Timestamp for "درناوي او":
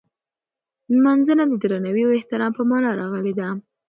1.61-2.11